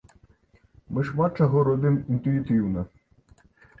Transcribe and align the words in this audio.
Мы 0.95 1.03
шмат 1.09 1.31
чаго 1.45 1.57
робім 1.69 1.99
інтуітыўна! 2.15 2.81